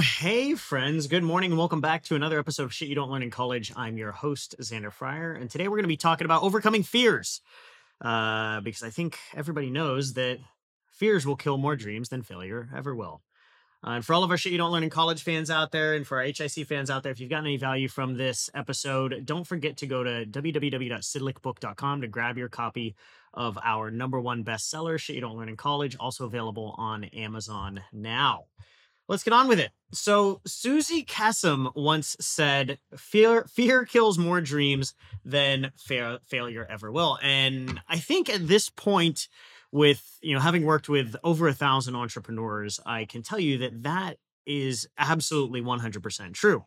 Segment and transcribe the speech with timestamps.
[0.00, 1.06] Hey, friends.
[1.08, 3.70] Good morning and welcome back to another episode of Shit You Don't Learn in College.
[3.76, 7.42] I'm your host, Xander Fryer, and today we're going to be talking about overcoming fears.
[8.00, 10.38] Uh, because I think everybody knows that
[10.90, 13.20] fears will kill more dreams than failure ever will.
[13.86, 15.92] Uh, and for all of our Shit You Don't Learn in College fans out there,
[15.92, 19.26] and for our HIC fans out there, if you've gotten any value from this episode,
[19.26, 22.96] don't forget to go to www.sidlickbook.com to grab your copy
[23.34, 27.82] of our number one bestseller, Shit You Don't Learn in College, also available on Amazon
[27.92, 28.44] now
[29.10, 29.72] let's get on with it.
[29.92, 34.94] So Suzy Kassem once said, "Fear fear kills more dreams
[35.24, 39.28] than fa- failure ever will." And I think at this point,
[39.72, 43.82] with you know having worked with over a thousand entrepreneurs, I can tell you that
[43.82, 46.64] that is absolutely 100% true.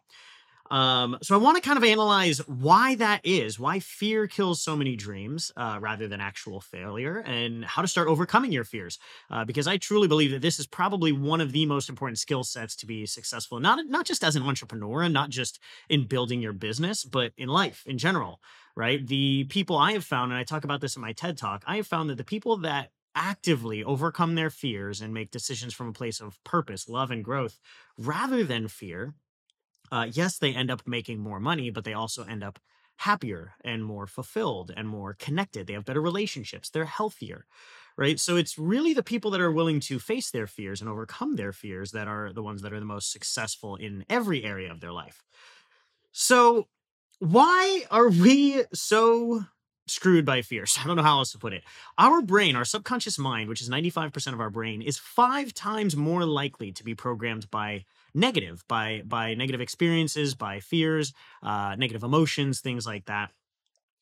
[0.71, 4.75] Um, so I want to kind of analyze why that is, why fear kills so
[4.75, 8.97] many dreams uh, rather than actual failure, and how to start overcoming your fears.
[9.29, 12.43] Uh, because I truly believe that this is probably one of the most important skill
[12.43, 16.41] sets to be successful, not not just as an entrepreneur and not just in building
[16.41, 18.39] your business, but in life in general.
[18.75, 19.05] Right?
[19.05, 21.75] The people I have found, and I talk about this in my TED talk, I
[21.75, 25.93] have found that the people that actively overcome their fears and make decisions from a
[25.93, 27.59] place of purpose, love, and growth
[27.97, 29.13] rather than fear
[29.93, 32.57] uh, yes, they end up making more money, but they also end up
[32.97, 35.67] happier and more fulfilled and more connected.
[35.67, 36.71] They have better relationships.
[36.71, 37.45] They're healthier,
[37.95, 38.19] right?
[38.19, 41.53] So it's really the people that are willing to face their fears and overcome their
[41.53, 44.91] fears that are the ones that are the most successful in every area of their
[44.91, 45.21] life.
[46.11, 46.67] So,
[47.19, 49.45] why are we so
[49.85, 50.79] screwed by fears?
[50.83, 51.63] I don't know how else to put it.
[51.99, 56.25] Our brain, our subconscious mind, which is 95% of our brain, is five times more
[56.25, 62.59] likely to be programmed by negative by by negative experiences, by fears, uh, negative emotions,
[62.61, 63.31] things like that.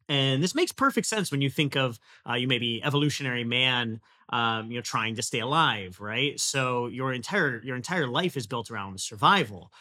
[0.10, 2.00] And this makes perfect sense when you think of
[2.30, 6.40] uh, you maybe evolutionary man, um, you know, trying to stay alive, right?
[6.40, 9.72] So your entire your entire life is built around survival.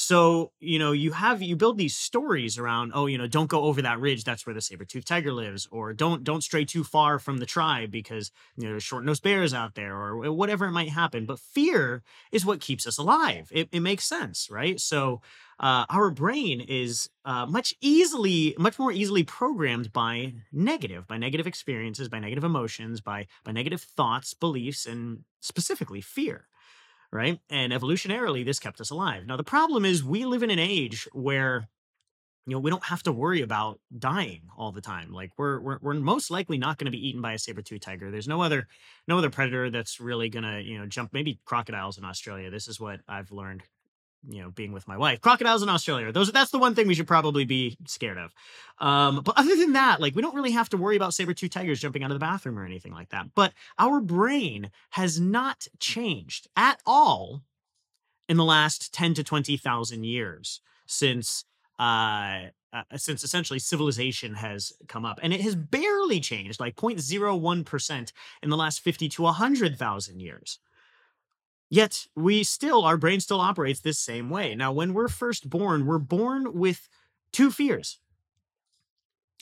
[0.00, 3.62] So, you know, you have you build these stories around, oh, you know, don't go
[3.64, 7.18] over that ridge, that's where the saber-toothed tiger lives, or don't don't stray too far
[7.18, 10.90] from the tribe because you know there's short-nosed bears out there, or whatever it might
[10.90, 11.26] happen.
[11.26, 13.48] But fear is what keeps us alive.
[13.50, 14.78] It, it makes sense, right?
[14.78, 15.20] So
[15.58, 21.48] uh, our brain is uh, much easily, much more easily programmed by negative, by negative
[21.48, 26.46] experiences, by negative emotions, by by negative thoughts, beliefs, and specifically fear
[27.12, 27.40] right?
[27.50, 29.26] And evolutionarily, this kept us alive.
[29.26, 31.68] Now, the problem is we live in an age where
[32.48, 35.78] you know we don't have to worry about dying all the time like we're we're,
[35.82, 38.66] we're most likely not going to be eaten by a saber-tooth tiger there's no other
[39.06, 42.66] no other predator that's really going to you know jump maybe crocodiles in australia this
[42.66, 43.62] is what i've learned
[44.28, 45.20] you know being with my wife.
[45.20, 46.12] Crocodiles in australia.
[46.12, 48.32] Those that's the one thing we should probably be scared of.
[48.78, 51.80] Um but other than that like we don't really have to worry about saber-tooth tigers
[51.80, 53.26] jumping out of the bathroom or anything like that.
[53.34, 57.42] But our brain has not changed at all
[58.28, 61.44] in the last 10 to 20,000 years since
[61.78, 65.18] uh, uh, since essentially civilization has come up.
[65.22, 68.12] And it has barely changed like 0.01%
[68.42, 70.58] in the last 50 to 100,000 years
[71.70, 74.54] Yet we still, our brain still operates this same way.
[74.54, 76.88] Now, when we're first born, we're born with
[77.32, 77.98] two fears.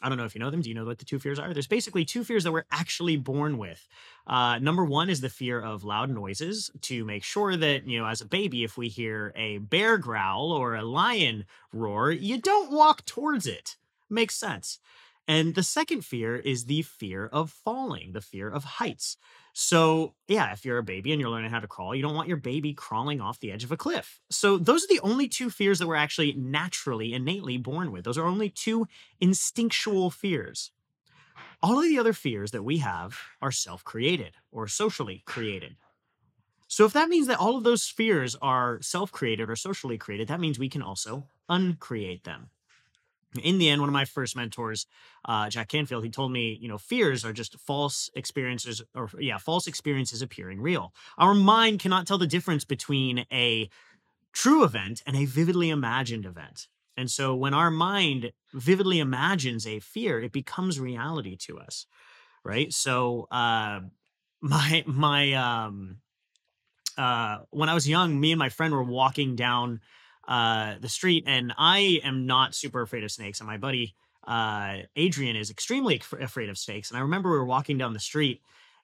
[0.03, 0.61] I don't know if you know them.
[0.61, 1.55] Do you know what the two fears are?
[1.55, 3.89] There's basically two fears that we're actually born with.
[4.27, 8.07] Uh, number one is the fear of loud noises to make sure that, you know,
[8.07, 12.71] as a baby, if we hear a bear growl or a lion roar, you don't
[12.71, 13.77] walk towards it.
[14.11, 14.81] Makes sense.
[15.27, 19.17] And the second fear is the fear of falling, the fear of heights.
[19.59, 22.29] So, yeah, if you're a baby and you're learning how to crawl, you don't want
[22.29, 24.21] your baby crawling off the edge of a cliff.
[24.29, 28.05] So, those are the only two fears that we're actually naturally, innately born with.
[28.05, 28.87] Those are only two
[29.19, 30.73] instinctual fears.
[31.63, 35.77] All of the other fears that we have are self created or socially created.
[36.69, 40.41] So if that means that all of those fears are self-created or socially created, that
[40.41, 42.51] means we can also uncreate them.
[43.39, 44.87] In the end, one of my first mentors,
[45.25, 49.39] uh, Jack Canfield, he told me, you know, fears are just false experiences, or yeah,
[49.39, 50.93] false experiences appearing real.
[51.19, 53.69] Our mind cannot tell the difference between a
[54.33, 56.69] true event and a vividly imagined event.
[56.97, 61.87] And so when our mind vividly imagines a fear, it becomes reality to us.
[62.45, 62.73] Right.
[62.73, 63.81] So uh
[64.41, 65.99] my my um
[66.97, 69.81] uh when I was young, me and my friend were walking down
[70.29, 73.41] uh the street and I am not super afraid of snakes.
[73.41, 73.95] And my buddy
[74.27, 76.91] uh Adrian is extremely afraid of snakes.
[76.91, 78.43] And I remember we were walking down the street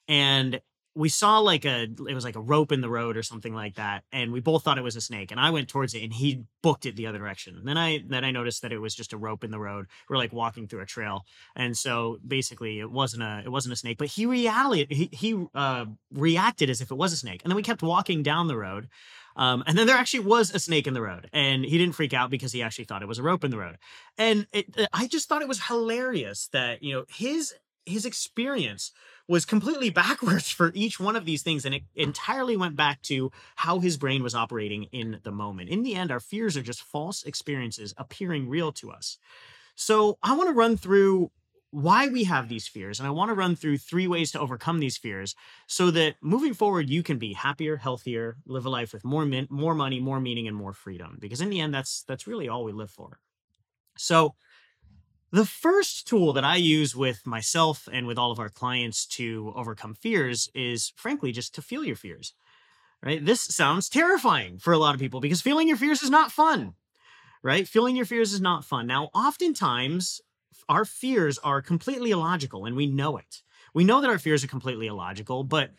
[0.09, 0.61] and
[0.95, 3.77] we saw like a it was like a rope in the road or something like
[3.77, 6.13] that and we both thought it was a snake and i went towards it and
[6.13, 8.95] he booked it the other direction and then i then i noticed that it was
[8.95, 11.25] just a rope in the road we're like walking through a trail
[11.57, 15.47] and so basically it wasn't a it wasn't a snake but he reality he, he
[15.55, 18.57] uh reacted as if it was a snake and then we kept walking down the
[18.57, 18.89] road
[19.37, 22.15] um, and then there actually was a snake in the road, and he didn't freak
[22.15, 23.79] out because he actually thought it was a rope in the road.
[24.19, 28.93] And it, I just thought it was hilarious that you know his his experience
[29.29, 33.31] was completely backwards for each one of these things and it entirely went back to
[33.57, 36.83] how his brain was operating in the moment in the end our fears are just
[36.83, 39.19] false experiences appearing real to us
[39.75, 41.31] so i want to run through
[41.73, 44.79] why we have these fears and i want to run through three ways to overcome
[44.79, 45.35] these fears
[45.67, 49.49] so that moving forward you can be happier healthier live a life with more min-
[49.51, 52.63] more money more meaning and more freedom because in the end that's that's really all
[52.63, 53.19] we live for
[53.97, 54.35] so
[55.33, 59.53] the first tool that I use with myself and with all of our clients to
[59.57, 62.35] overcome fears is frankly just to feel your fears.
[63.03, 63.25] Right?
[63.25, 66.75] This sounds terrifying for a lot of people because feeling your fears is not fun.
[67.43, 67.67] Right?
[67.67, 68.87] Feeling your fears is not fun.
[68.87, 70.21] Now, oftentimes
[70.69, 73.43] our fears are completely illogical and we know it.
[73.75, 75.71] We know that our fears are completely illogical, but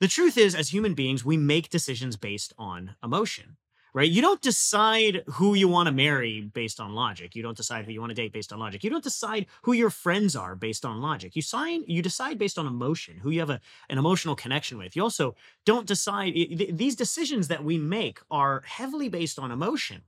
[0.00, 3.56] the truth is as human beings, we make decisions based on emotion
[3.92, 4.10] right?
[4.10, 7.34] You don't decide who you want to marry based on logic.
[7.34, 8.84] You don't decide who you want to date based on logic.
[8.84, 11.34] You don't decide who your friends are based on logic.
[11.36, 14.96] You sign you decide based on emotion, who you have a, an emotional connection with.
[14.96, 15.34] You also
[15.64, 16.34] don't decide
[16.72, 20.02] these decisions that we make are heavily based on emotion.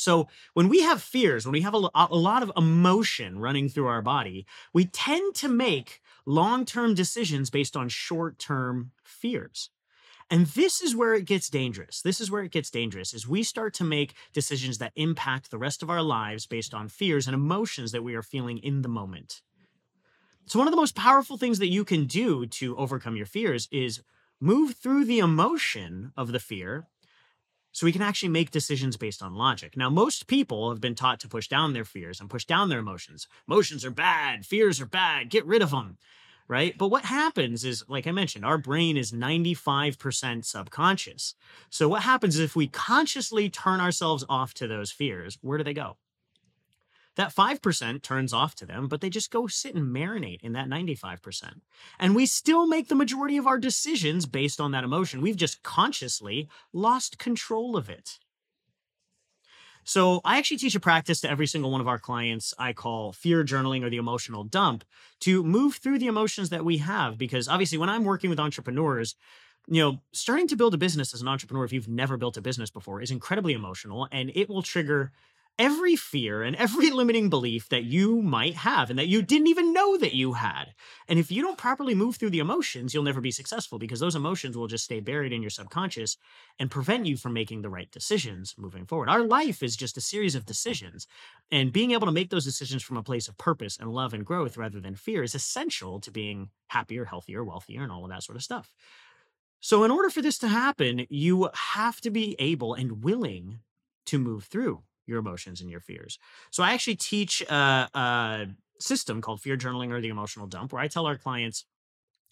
[0.00, 3.86] So when we have fears, when we have a, a lot of emotion running through
[3.86, 9.70] our body, we tend to make long-term decisions based on short-term fears.
[10.30, 12.02] And this is where it gets dangerous.
[12.02, 15.58] This is where it gets dangerous is we start to make decisions that impact the
[15.58, 18.88] rest of our lives based on fears and emotions that we are feeling in the
[18.88, 19.40] moment.
[20.44, 23.68] So one of the most powerful things that you can do to overcome your fears
[23.72, 24.02] is
[24.40, 26.86] move through the emotion of the fear
[27.72, 29.76] so we can actually make decisions based on logic.
[29.76, 32.80] Now, most people have been taught to push down their fears and push down their
[32.80, 33.28] emotions.
[33.46, 35.98] Emotions are bad, fears are bad, get rid of them
[36.48, 36.76] right?
[36.76, 41.34] But what happens is, like I mentioned, our brain is 95% subconscious.
[41.70, 45.64] So what happens is if we consciously turn ourselves off to those fears, where do
[45.64, 45.98] they go?
[47.18, 50.68] That 5% turns off to them, but they just go sit and marinate in that
[50.68, 51.60] 95%.
[51.98, 55.20] And we still make the majority of our decisions based on that emotion.
[55.20, 58.20] We've just consciously lost control of it.
[59.82, 63.12] So I actually teach a practice to every single one of our clients I call
[63.12, 64.84] fear journaling or the emotional dump
[65.20, 67.18] to move through the emotions that we have.
[67.18, 69.16] Because obviously, when I'm working with entrepreneurs,
[69.66, 72.42] you know, starting to build a business as an entrepreneur, if you've never built a
[72.42, 75.10] business before, is incredibly emotional and it will trigger
[75.58, 79.72] every fear and every limiting belief that you might have and that you didn't even
[79.72, 80.74] know that you had.
[81.08, 84.14] And if you don't properly move through the emotions, you'll never be successful because those
[84.14, 86.16] emotions will just stay buried in your subconscious
[86.58, 89.08] and prevent you from making the right decisions moving forward.
[89.08, 91.06] Our life is just a series of decisions.
[91.50, 94.24] And being able to make those decisions from a place of purpose and love and
[94.24, 98.22] growth rather than fear is essential to being happier, healthier, wealthier, and all of that
[98.22, 98.72] sort of stuff.
[99.60, 103.58] So, in order for this to happen, you have to be able and willing
[104.06, 106.18] to move through your emotions and your fears.
[106.50, 108.46] So I actually teach a, a
[108.78, 111.64] system called fear journaling or the emotional dump, where I tell our clients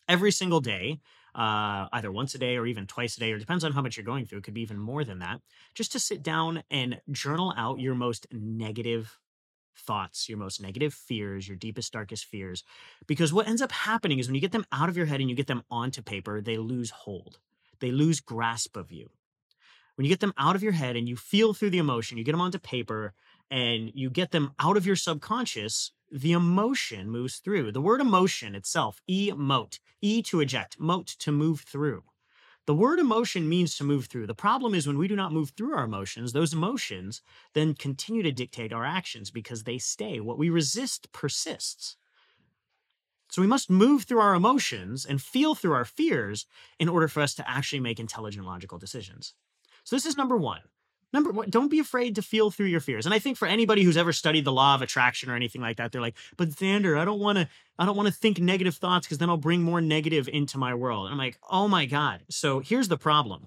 [0.09, 1.01] every single day,
[1.35, 3.97] uh, either once a day or even twice a day, or depends on how much
[3.97, 4.39] you're going through.
[4.39, 5.41] It could be even more than that.
[5.75, 9.19] Just to sit down and journal out your most negative
[9.79, 12.63] thoughts, your most negative fears, your deepest, darkest fears.
[13.07, 15.29] Because what ends up happening is when you get them out of your head and
[15.29, 17.39] you get them onto paper, they lose hold,
[17.81, 19.11] they lose grasp of you
[19.97, 22.25] when you get them out of your head and you feel through the emotion, you
[22.25, 23.15] get them onto paper
[23.51, 27.73] and you get them out of your subconscious, the emotion moves through.
[27.73, 32.05] The word emotion itself, emote, e to eject, mote to move through.
[32.67, 34.27] The word emotion means to move through.
[34.27, 37.23] The problem is when we do not move through our emotions, those emotions
[37.55, 40.19] then continue to dictate our actions because they stay.
[40.21, 41.97] What we resist persists.
[43.31, 46.47] So we must move through our emotions and feel through our fears
[46.79, 49.35] in order for us to actually make intelligent, logical decisions.
[49.87, 50.63] So this is number one.
[51.13, 53.07] Number one, don't be afraid to feel through your fears.
[53.07, 55.77] And I think for anybody who's ever studied the law of attraction or anything like
[55.77, 58.75] that, they're like, but Xander, I don't want to, I don't want to think negative
[58.75, 61.07] thoughts because then I'll bring more negative into my world.
[61.07, 62.25] And I'm like, oh my God.
[62.29, 63.47] So here's the problem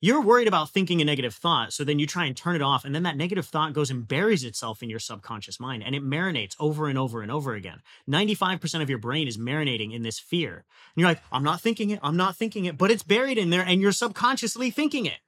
[0.00, 1.72] you're worried about thinking a negative thought.
[1.72, 2.84] So then you try and turn it off.
[2.84, 6.04] And then that negative thought goes and buries itself in your subconscious mind and it
[6.04, 7.80] marinates over and over and over again.
[8.08, 10.54] 95% of your brain is marinating in this fear.
[10.54, 10.64] And
[10.96, 12.00] you're like, I'm not thinking it.
[12.02, 12.76] I'm not thinking it.
[12.76, 15.18] But it's buried in there and you're subconsciously thinking it.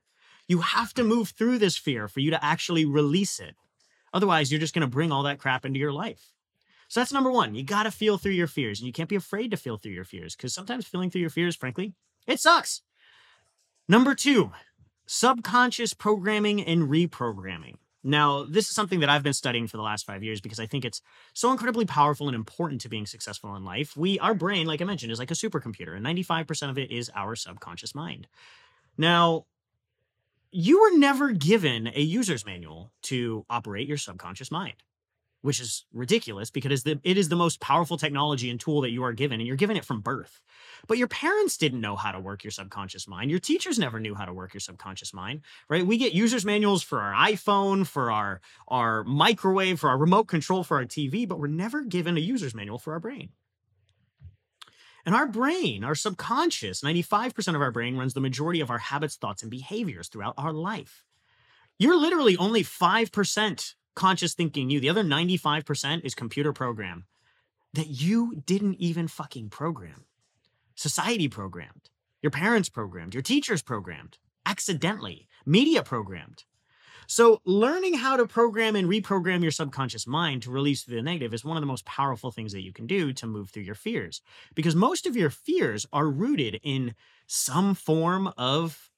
[0.46, 3.54] You have to move through this fear for you to actually release it.
[4.12, 6.32] Otherwise, you're just going to bring all that crap into your life.
[6.88, 7.54] So that's number one.
[7.54, 9.92] You got to feel through your fears and you can't be afraid to feel through
[9.92, 11.94] your fears because sometimes feeling through your fears, frankly,
[12.26, 12.82] it sucks.
[13.90, 14.52] Number two,
[15.06, 17.76] subconscious programming and reprogramming.
[18.04, 20.66] Now, this is something that I've been studying for the last five years because I
[20.66, 21.00] think it's
[21.32, 23.96] so incredibly powerful and important to being successful in life.
[23.96, 27.10] We, our brain, like I mentioned, is like a supercomputer, and 95% of it is
[27.14, 28.28] our subconscious mind.
[28.98, 29.46] Now,
[30.50, 34.76] you were never given a user's manual to operate your subconscious mind
[35.42, 39.12] which is ridiculous because it is the most powerful technology and tool that you are
[39.12, 40.40] given, and you're given it from birth.
[40.86, 43.30] But your parents didn't know how to work your subconscious mind.
[43.30, 45.86] Your teachers never knew how to work your subconscious mind, right?
[45.86, 50.64] We get users manuals for our iPhone, for our, our microwave, for our remote control,
[50.64, 53.30] for our TV, but we're never given a user's manual for our brain.
[55.06, 59.16] And our brain, our subconscious, 95% of our brain runs the majority of our habits,
[59.16, 61.04] thoughts, and behaviors throughout our life.
[61.78, 64.78] You're literally only 5% conscious thinking you.
[64.78, 67.04] The other 95% is computer program
[67.74, 70.04] that you didn't even fucking program.
[70.76, 71.90] Society programmed,
[72.22, 76.44] your parents programmed, your teachers programmed, accidentally, media programmed.
[77.08, 81.44] So, learning how to program and reprogram your subconscious mind to release the negative is
[81.44, 84.20] one of the most powerful things that you can do to move through your fears.
[84.54, 86.94] Because most of your fears are rooted in
[87.26, 88.90] some form of,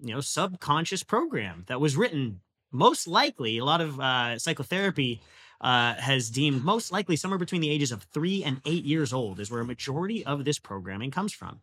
[0.00, 2.42] you know, subconscious program that was written
[2.74, 5.22] most likely, a lot of uh, psychotherapy
[5.60, 9.40] uh, has deemed most likely somewhere between the ages of three and eight years old
[9.40, 11.60] is where a majority of this programming comes from.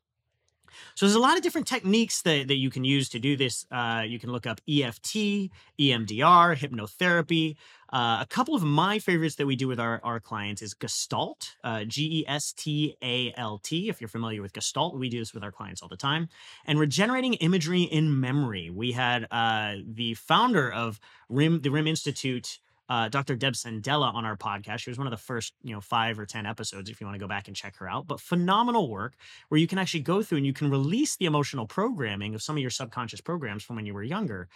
[0.95, 3.65] So there's a lot of different techniques that, that you can use to do this.
[3.71, 5.49] Uh, you can look up EFT,
[5.79, 7.55] EMDR, hypnotherapy.
[7.91, 11.55] Uh, a couple of my favorites that we do with our, our clients is Gestalt,
[11.63, 13.89] uh, G E S T A L T.
[13.89, 16.29] If you're familiar with Gestalt, we do this with our clients all the time.
[16.65, 18.69] And regenerating imagery in memory.
[18.69, 22.59] We had uh, the founder of RIM, the RIM Institute
[22.91, 23.37] uh, Dr.
[23.37, 24.79] Deb Sandella on our podcast.
[24.79, 27.15] She was one of the first, you know, five or 10 episodes if you want
[27.15, 28.05] to go back and check her out.
[28.05, 29.13] But phenomenal work
[29.47, 32.57] where you can actually go through and you can release the emotional programming of some
[32.57, 34.49] of your subconscious programs from when you were younger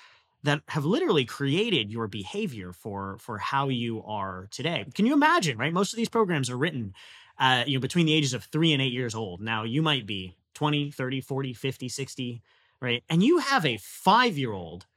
[0.44, 4.86] that have literally created your behavior for for how you are today.
[4.94, 5.72] Can you imagine, right?
[5.72, 6.94] Most of these programs are written
[7.40, 9.40] uh, you know, between the ages of 3 and 8 years old.
[9.40, 12.42] Now, you might be 20, 30, 40, 50, 60,
[12.82, 13.02] right?
[13.10, 14.88] And you have a 5-year-old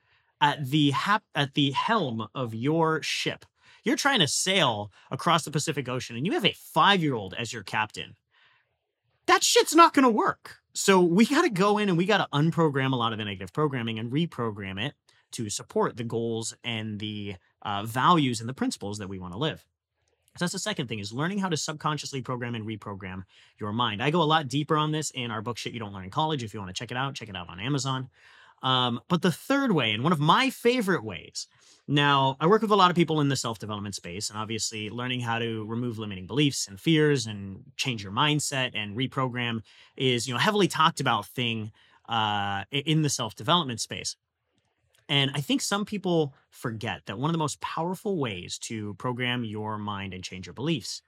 [0.41, 3.45] at the hap- at the helm of your ship.
[3.85, 7.63] You're trying to sail across the Pacific Ocean and you have a 5-year-old as your
[7.63, 8.17] captain.
[9.27, 10.59] That shit's not going to work.
[10.75, 13.25] So we got to go in and we got to unprogram a lot of the
[13.25, 14.95] negative programming and reprogram it
[15.33, 19.39] to support the goals and the uh, values and the principles that we want to
[19.39, 19.65] live.
[20.37, 23.25] So that's the second thing is learning how to subconsciously program and reprogram
[23.59, 24.01] your mind.
[24.01, 26.11] I go a lot deeper on this in our book Shit You Don't Learn in
[26.11, 26.45] College.
[26.45, 28.09] If you want to check it out, check it out on Amazon.
[28.63, 31.47] Um, but the third way, and one of my favorite ways,
[31.87, 34.91] now I work with a lot of people in the self development space, and obviously
[34.91, 39.63] learning how to remove limiting beliefs and fears and change your mindset and reprogram
[39.97, 41.73] is you know heavily talked about thing
[42.09, 44.17] uh, in the self development space.
[45.09, 49.43] And I think some people forget that one of the most powerful ways to program
[49.43, 51.01] your mind and change your beliefs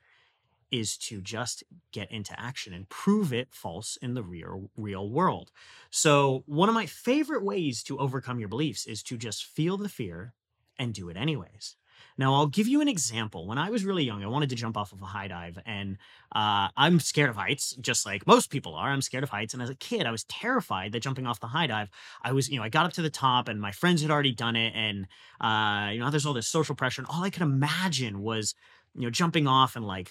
[0.70, 5.50] is to just get into action and prove it false in the real real world.
[5.90, 9.88] So, one of my favorite ways to overcome your beliefs is to just feel the
[9.88, 10.34] fear
[10.78, 11.76] and do it anyways.
[12.16, 13.46] Now, I'll give you an example.
[13.46, 15.96] When I was really young, I wanted to jump off of a high dive, and
[16.34, 18.90] uh, I'm scared of heights, just like most people are.
[18.90, 19.54] I'm scared of heights.
[19.54, 21.88] And as a kid, I was terrified that jumping off the high dive,
[22.22, 24.32] I was, you know, I got up to the top, and my friends had already
[24.32, 24.72] done it.
[24.74, 25.06] And,
[25.40, 27.02] uh, you know, there's all this social pressure.
[27.02, 28.54] And all I could imagine was
[28.94, 30.10] you know, jumping off and like,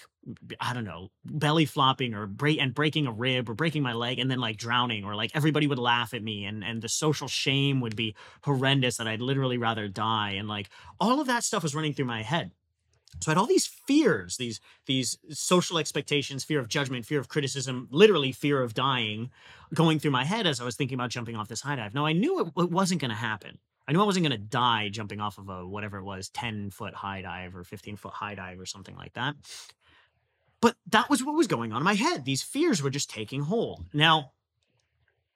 [0.60, 4.18] I don't know, belly flopping or break and breaking a rib or breaking my leg
[4.18, 7.28] and then like drowning or like everybody would laugh at me and and the social
[7.28, 11.62] shame would be horrendous that I'd literally rather die and like all of that stuff
[11.62, 12.52] was running through my head.
[13.20, 17.28] So I had all these fears, these these social expectations, fear of judgment, fear of
[17.28, 19.30] criticism, literally fear of dying,
[19.74, 21.92] going through my head as I was thinking about jumping off this high dive.
[21.92, 23.58] Now I knew it, it wasn't going to happen.
[23.90, 26.70] I knew I wasn't going to die jumping off of a whatever it was, 10
[26.70, 29.34] foot high dive or 15 foot high dive or something like that.
[30.60, 32.24] But that was what was going on in my head.
[32.24, 33.86] These fears were just taking hold.
[33.92, 34.30] Now,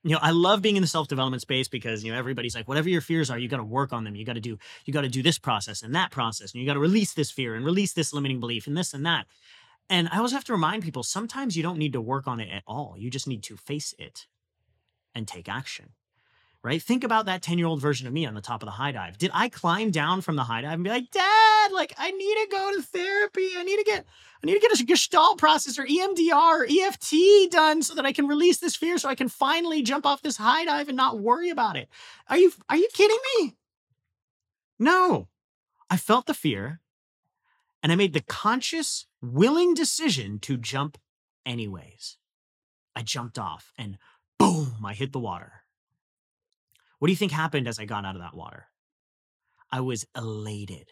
[0.04, 2.68] you know, I love being in the self development space because, you know, everybody's like,
[2.68, 4.14] whatever your fears are, you got to work on them.
[4.14, 6.52] You got to do, you got to do this process and that process.
[6.52, 9.04] And you got to release this fear and release this limiting belief and this and
[9.04, 9.26] that.
[9.90, 12.50] And I always have to remind people sometimes you don't need to work on it
[12.52, 12.94] at all.
[12.96, 14.28] You just need to face it
[15.12, 15.94] and take action
[16.64, 16.82] right?
[16.82, 18.90] Think about that 10 year old version of me on the top of the high
[18.90, 19.18] dive.
[19.18, 22.34] Did I climb down from the high dive and be like, Dad, like I need
[22.34, 23.50] to go to therapy.
[23.56, 24.06] I need to get,
[24.42, 28.12] I need to get a gestalt process or EMDR or EFT done so that I
[28.12, 31.20] can release this fear so I can finally jump off this high dive and not
[31.20, 31.88] worry about it.
[32.28, 33.54] Are you, are you kidding me?
[34.78, 35.28] No,
[35.90, 36.80] I felt the fear
[37.82, 40.96] and I made the conscious, willing decision to jump
[41.44, 42.16] anyways.
[42.96, 43.98] I jumped off and
[44.38, 45.63] boom, I hit the water.
[47.04, 48.64] What do you think happened as I got out of that water?
[49.70, 50.88] I was elated.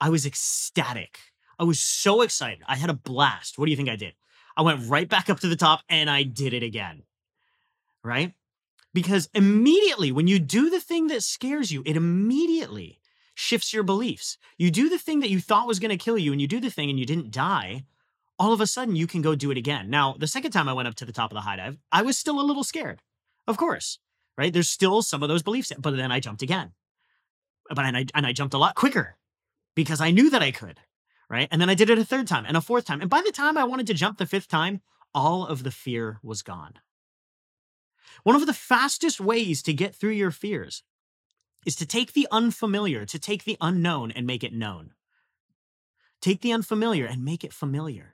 [0.00, 1.18] I was ecstatic.
[1.58, 2.62] I was so excited.
[2.68, 3.58] I had a blast.
[3.58, 4.14] What do you think I did?
[4.56, 7.02] I went right back up to the top and I did it again.
[8.04, 8.34] Right?
[8.94, 13.00] Because immediately when you do the thing that scares you, it immediately
[13.34, 14.38] shifts your beliefs.
[14.56, 16.60] You do the thing that you thought was going to kill you and you do
[16.60, 17.86] the thing and you didn't die.
[18.38, 19.90] All of a sudden, you can go do it again.
[19.90, 22.02] Now, the second time I went up to the top of the high dive, I
[22.02, 23.02] was still a little scared.
[23.48, 23.98] Of course,
[24.36, 24.52] right?
[24.52, 26.72] There's still some of those beliefs, but then I jumped again.
[27.68, 29.16] But and I and I jumped a lot quicker
[29.74, 30.78] because I knew that I could,
[31.30, 31.48] right?
[31.50, 33.00] And then I did it a third time and a fourth time.
[33.00, 34.80] And by the time I wanted to jump the fifth time,
[35.14, 36.74] all of the fear was gone.
[38.24, 40.82] One of the fastest ways to get through your fears
[41.64, 44.92] is to take the unfamiliar, to take the unknown and make it known.
[46.20, 48.11] Take the unfamiliar and make it familiar.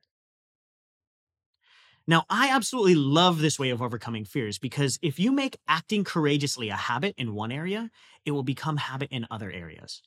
[2.08, 6.70] Now, I absolutely love this way of overcoming fears because if you make acting courageously
[6.70, 7.90] a habit in one area,
[8.24, 10.00] it will become habit in other areas.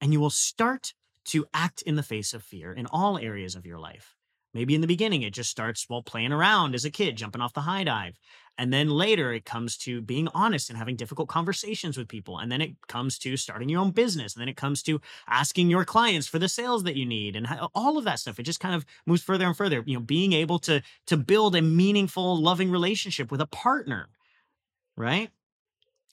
[0.00, 0.94] And you will start
[1.26, 4.14] to act in the face of fear in all areas of your life.
[4.54, 7.52] Maybe in the beginning, it just starts while playing around as a kid, jumping off
[7.52, 8.16] the high dive.
[8.58, 12.38] And then later, it comes to being honest and having difficult conversations with people.
[12.38, 14.34] And then it comes to starting your own business.
[14.34, 17.46] And then it comes to asking your clients for the sales that you need and
[17.74, 18.38] all of that stuff.
[18.38, 19.82] It just kind of moves further and further.
[19.86, 24.08] You know, being able to to build a meaningful, loving relationship with a partner,
[24.96, 25.30] right?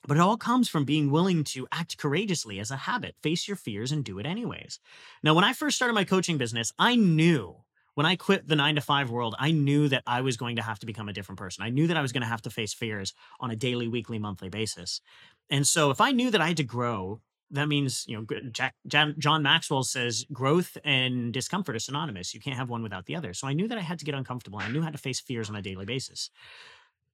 [0.05, 3.55] But it all comes from being willing to act courageously as a habit, face your
[3.55, 4.79] fears and do it anyways.
[5.23, 7.62] Now, when I first started my coaching business, I knew
[7.95, 10.61] when I quit the nine to five world, I knew that I was going to
[10.61, 11.63] have to become a different person.
[11.63, 14.19] I knew that I was going to have to face fears on a daily, weekly,
[14.19, 15.01] monthly basis.
[15.49, 18.73] And so if I knew that I had to grow, that means, you know, Jack,
[18.87, 22.33] John Maxwell says growth and discomfort are synonymous.
[22.33, 23.33] You can't have one without the other.
[23.35, 24.57] So I knew that I had to get uncomfortable.
[24.57, 26.31] I knew how to face fears on a daily basis.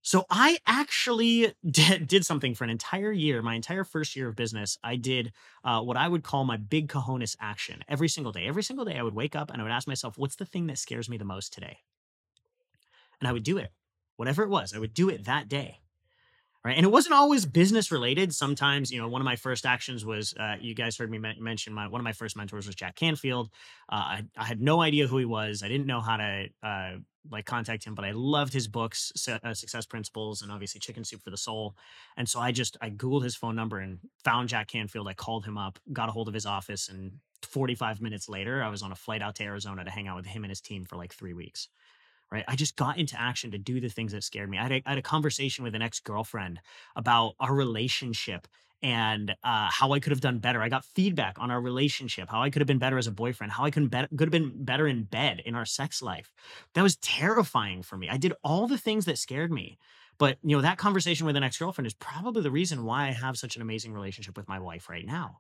[0.02, 4.36] So I actually did, did something for an entire year, my entire first year of
[4.36, 4.78] business.
[4.84, 5.34] I did
[5.64, 8.48] uh, what I would call my big cojones action every single day.
[8.48, 10.68] Every single day, I would wake up and I would ask myself, what's the thing
[10.68, 11.80] that scares me the most today?
[13.20, 13.72] And I would do it,
[14.18, 15.80] whatever it was, I would do it that day
[16.64, 16.76] right?
[16.76, 18.34] And it wasn't always business related.
[18.34, 21.74] Sometimes you know one of my first actions was uh, you guys heard me mention
[21.74, 23.50] my one of my first mentors was jack canfield.
[23.92, 25.64] Uh, I, I, had no idea who he was.
[25.64, 26.92] I didn't know how to uh,
[27.30, 31.22] like contact him but i loved his books uh, success principles and obviously chicken soup
[31.22, 31.76] for the soul.
[32.18, 35.08] And so i just i googled his phone number and found jack canfield.
[35.08, 37.12] I called him up got a hold of his office and
[37.44, 40.26] 45 minutes later i was on a flight out to arizona to hang out with
[40.26, 41.70] him and his team for like three weeks
[42.32, 42.46] right?
[42.48, 44.58] I just got into action to do the things that scared me.
[44.58, 46.60] I had a, I had a conversation with an ex girlfriend
[46.96, 48.48] about our relationship
[48.82, 50.62] and uh, how I could have done better.
[50.62, 53.52] I got feedback on our relationship, how I could have been better as a boyfriend,
[53.52, 56.32] how I could, be- could have been better in bed in our sex life.
[56.76, 58.10] That was terrifying for me.
[58.10, 59.78] I did all the things that scared me.
[60.18, 63.12] But you know that conversation with an ex girlfriend is probably the reason why I
[63.12, 65.40] have such an amazing relationship with my wife right now,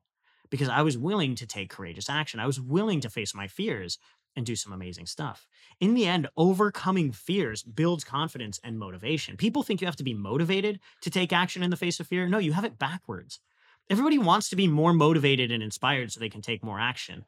[0.49, 2.39] because I was willing to take courageous action.
[2.39, 3.99] I was willing to face my fears
[4.35, 5.47] and do some amazing stuff.
[5.79, 9.37] In the end, overcoming fears builds confidence and motivation.
[9.37, 12.27] People think you have to be motivated to take action in the face of fear.
[12.27, 13.39] No, you have it backwards.
[13.89, 17.25] Everybody wants to be more motivated and inspired so they can take more action.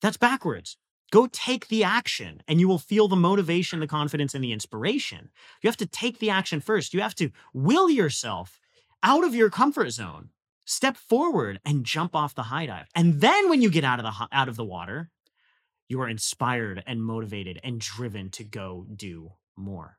[0.00, 0.76] That's backwards.
[1.12, 5.30] Go take the action and you will feel the motivation, the confidence, and the inspiration.
[5.62, 6.94] You have to take the action first.
[6.94, 8.58] You have to will yourself
[9.02, 10.30] out of your comfort zone,
[10.64, 12.88] step forward and jump off the high dive.
[12.94, 15.10] And then when you get out of the out of the water,
[15.92, 19.98] you are inspired and motivated and driven to go do more.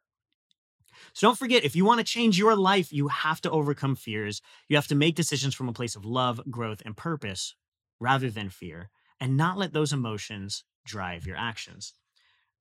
[1.13, 4.41] So don't forget, if you want to change your life, you have to overcome fears.
[4.67, 7.55] You have to make decisions from a place of love, growth, and purpose
[7.99, 11.93] rather than fear, and not let those emotions drive your actions.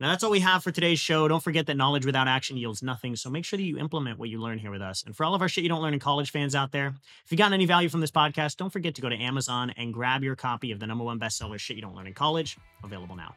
[0.03, 1.29] Now, that's all we have for today's show.
[1.29, 3.15] Don't forget that knowledge without action yields nothing.
[3.15, 5.05] So make sure that you implement what you learn here with us.
[5.05, 6.88] And for all of our shit you don't learn in college fans out there,
[7.25, 9.95] if you got any value from this podcast, don't forget to go to Amazon and
[9.95, 13.15] grab your copy of the number one bestseller, Shit You Don't Learn in College, available
[13.15, 13.37] now.